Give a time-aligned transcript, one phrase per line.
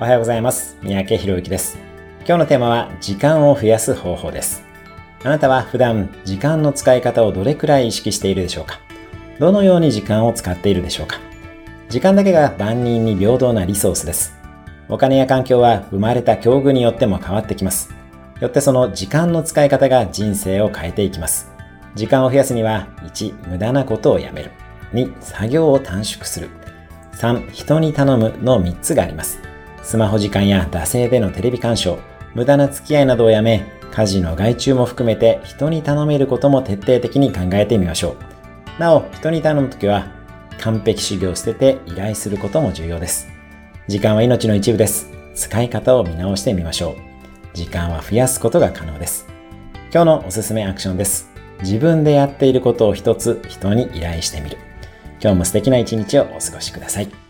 [0.00, 0.76] おはようございます。
[0.80, 1.76] 三宅博之です。
[2.20, 4.62] 今日のテーマは時間を増やす方法です。
[5.24, 8.78] あなたは普段時間の使い方をどれくらい意識しているでしょうか？
[9.40, 11.18] どのように時間を使っているでしょうか？
[11.88, 14.36] 時間だけが万人に平等なリソースです。
[14.88, 17.92] お金や環境は生まれた境遇によっても変わってきます。
[18.40, 21.50] よってその時間の使い方が人生を変えていきます。
[21.96, 24.52] 時間を増やすには、1、無駄なことをやめる。
[24.92, 26.50] 2、作業を短縮する。
[27.14, 29.40] 3、人に頼むの3つがあります。
[29.82, 31.98] スマホ時間や惰性でのテレビ鑑賞、
[32.34, 38.16] 無駄な付き合いなどをやめ、家事の外注も含めて人に頼めることも徹底的に考えてみましょ
[38.78, 38.80] う。
[38.80, 40.06] なお、人に頼むときは、
[40.60, 43.28] 完璧主義を捨てて依頼することも重要です。
[43.86, 45.10] 時間は命の一部です。
[45.34, 46.96] 使い方を見直してみましょう。
[47.54, 49.26] 時間は増やすことが可能です。
[49.92, 51.30] 今日のおすすめアクションです。
[51.60, 54.58] 自分でやっていることを一つ人に依頼してみる。
[55.20, 57.27] 今日も素敵な一日をお過ごしください。